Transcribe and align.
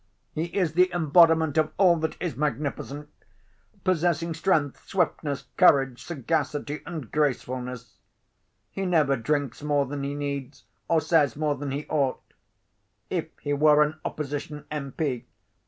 He 0.33 0.45
is 0.45 0.73
the 0.73 0.91
embodiment 0.95 1.59
of 1.59 1.73
all 1.77 1.95
that 1.97 2.17
is 2.19 2.35
magnificent, 2.35 3.07
possessing 3.83 4.33
strength, 4.33 4.87
swiftness, 4.89 5.45
courage, 5.57 6.03
sagacity, 6.03 6.81
and 6.87 7.11
gracefulness. 7.11 7.97
He 8.71 8.87
never 8.87 9.15
drinks 9.15 9.61
more 9.61 9.85
than 9.85 10.01
he 10.01 10.15
needs, 10.15 10.63
or 10.87 11.01
says 11.01 11.35
more 11.35 11.53
than 11.53 11.69
he 11.69 11.85
ought. 11.87 12.23
If 13.11 13.27
he 13.41 13.53
were 13.53 13.83
an 13.83 13.99
opposition 14.03 14.65
M. 14.71 14.91